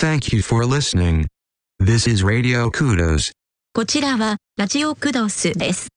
[0.00, 1.26] Thank you for listening.
[1.78, 3.32] This is Radio Kudos.
[3.74, 5.88] こちらは、ラジオクドスです。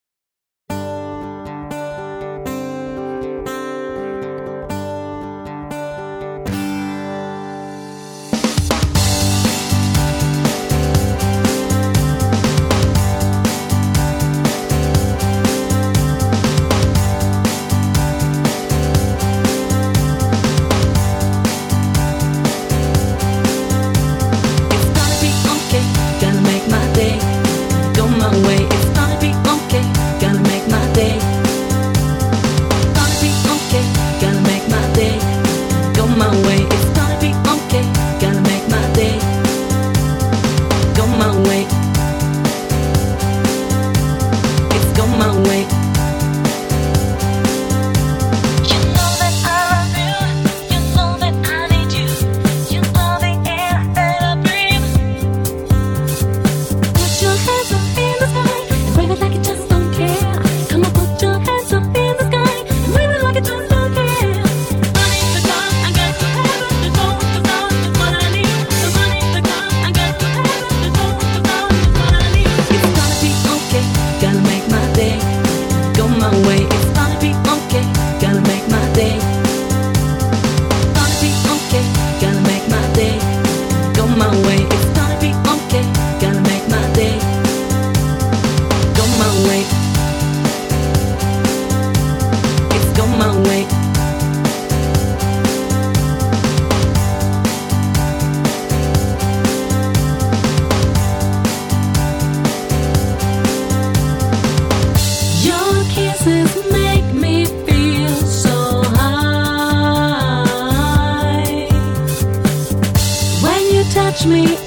[114.23, 114.62] touch me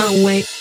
[0.00, 0.59] my way.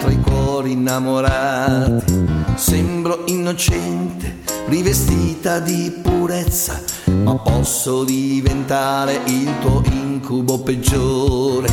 [0.00, 2.26] tra i cuori innamorati.
[2.56, 6.80] Sembro innocente, rivestita di purezza,
[7.22, 11.68] ma posso diventare il tuo incubo peggiore.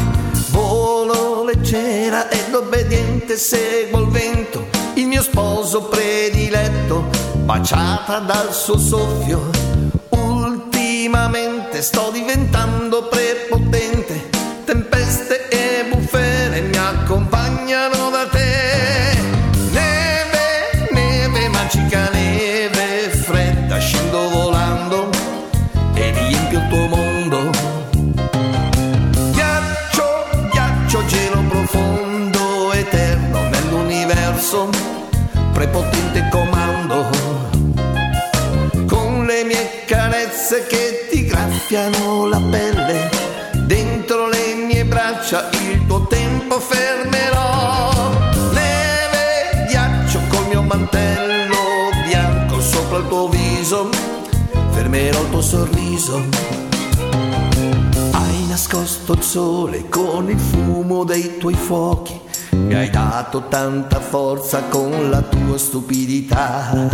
[0.49, 7.05] Volo leggera ed obbediente, seguo il vento, il mio sposo prediletto,
[7.43, 9.49] baciata dal suo soffio.
[10.09, 14.29] Ultimamente sto diventando prepotente,
[14.65, 15.56] tempeste e
[34.47, 34.69] addosso,
[35.51, 37.09] prepotente comando,
[38.87, 43.09] con le mie carezze che ti graffiano la pelle,
[43.65, 48.09] dentro le mie braccia il tuo tempo fermerò,
[48.53, 51.55] neve, ghiaccio col mio mantello
[52.07, 53.89] bianco sopra il tuo viso,
[54.71, 56.23] fermerò il tuo sorriso
[58.11, 62.26] Hai nascosto il sole con il fumo dei tuoi fuochi.
[62.67, 66.89] Mi hai dato tanta forza con la tua stupidità.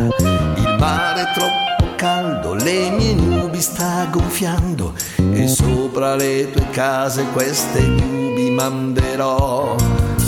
[0.56, 4.94] Il mare è troppo caldo, le mie nubi sta gonfiando.
[5.18, 9.76] E sopra le tue case queste nubi manderò.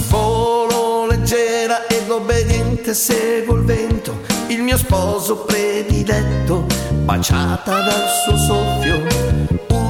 [0.09, 6.65] Volo leggera ed obbediente seguo il vento, il mio sposo prediletto,
[7.03, 9.84] baciata dal suo soffio.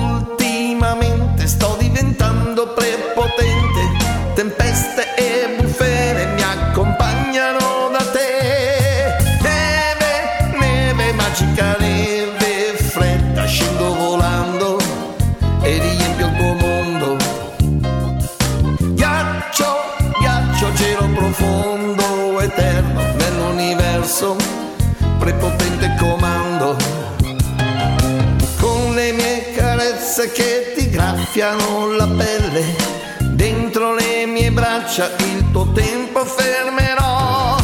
[34.95, 37.57] Mie braccia il tuo tempo fermerò.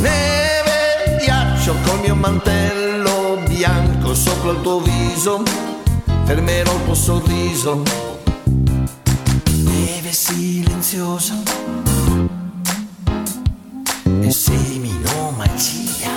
[0.00, 5.42] Neve, ghiaccio col mio mantello bianco sopra il tuo viso,
[6.24, 7.82] fermerò il tuo sorriso
[9.64, 11.34] neve silenziosa
[14.20, 16.10] e semino magia.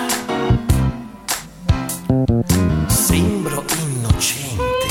[2.88, 4.88] Sembro innocente,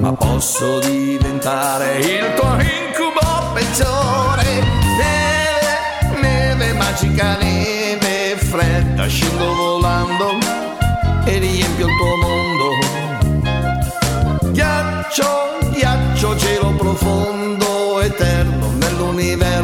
[0.00, 2.17] ma posso diventare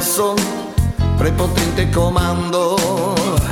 [0.05, 0.35] nell'universo,
[1.17, 3.44] prepotente comando.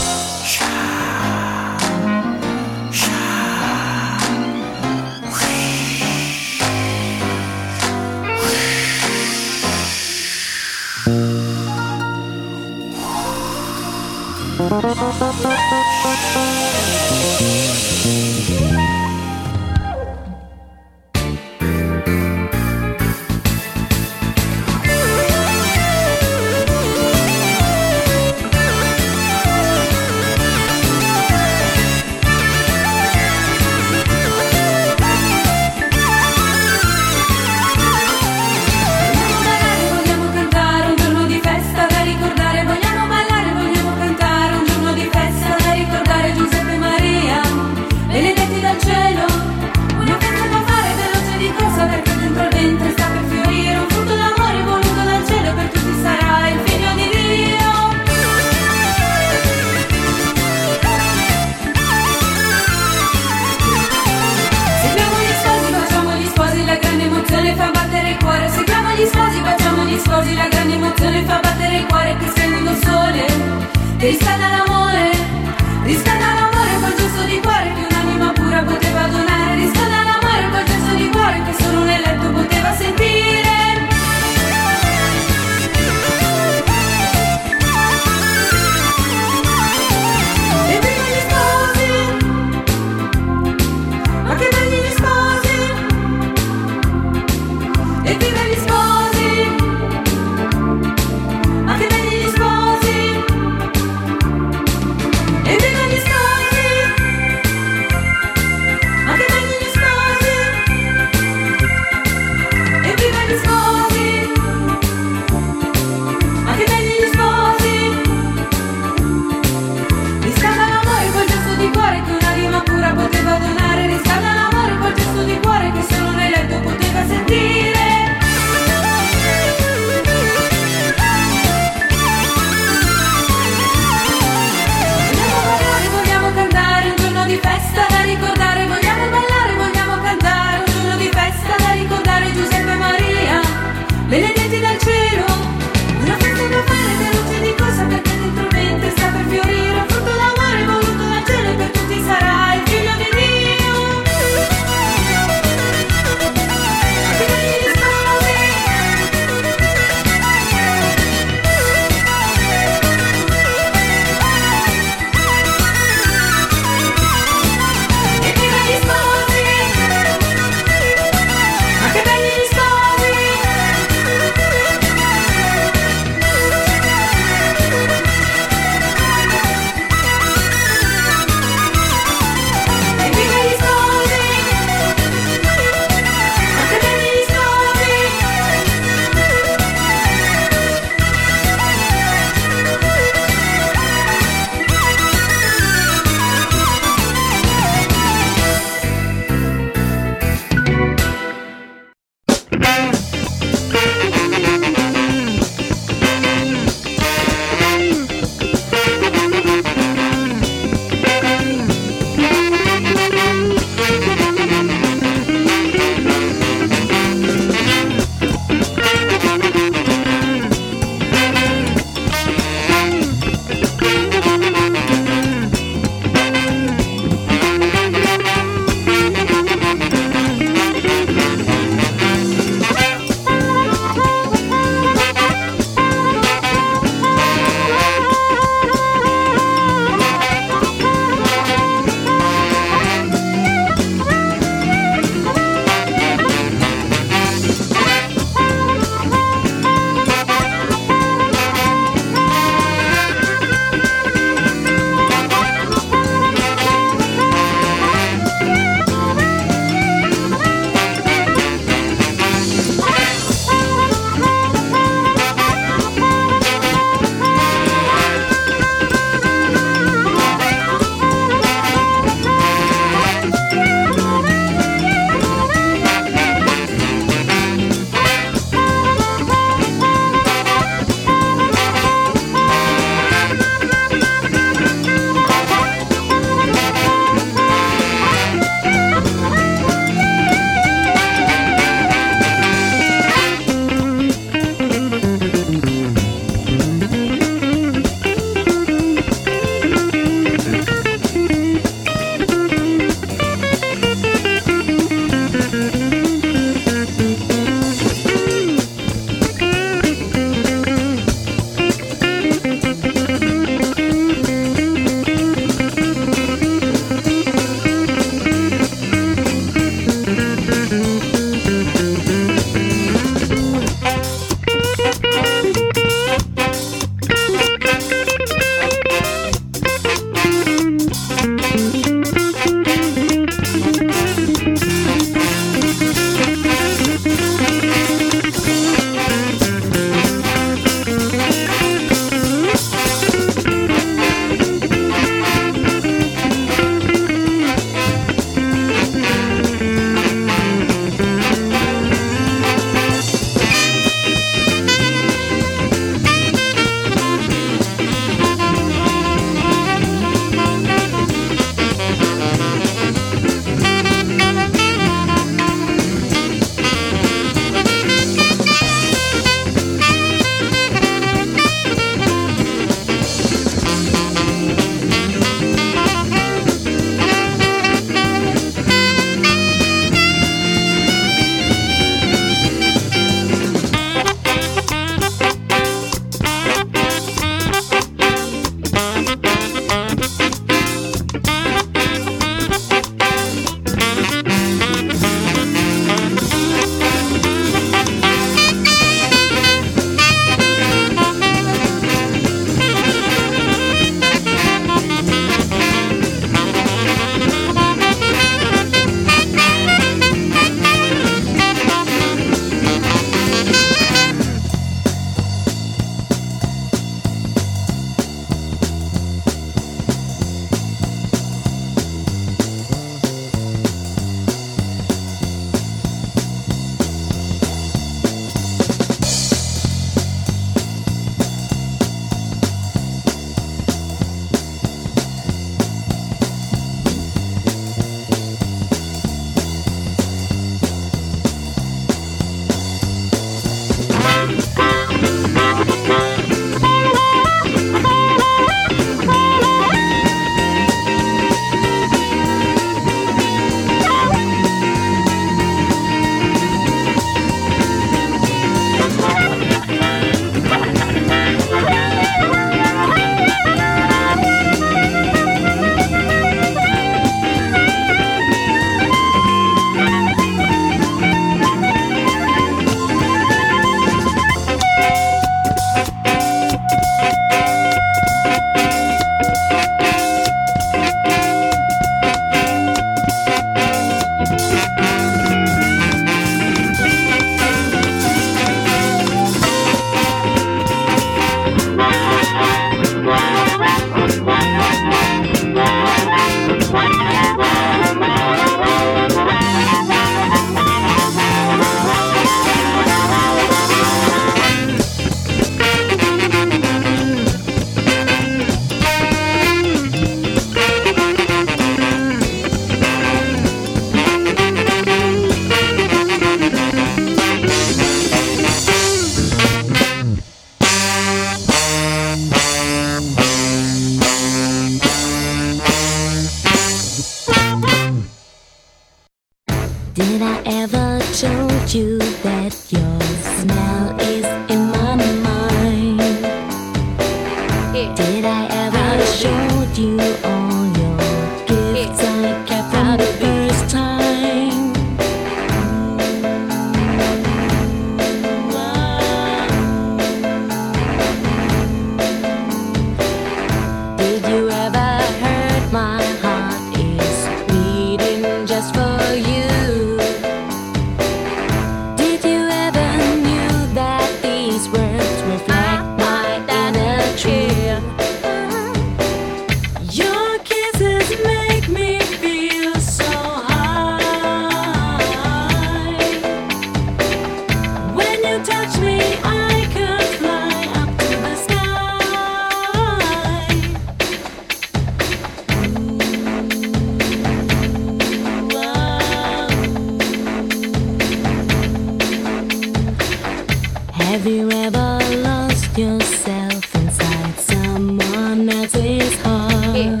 [594.14, 600.00] Have you ever lost yourself inside someone else's heart?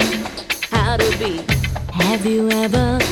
[0.70, 1.42] How to be?
[1.92, 3.03] Have you ever?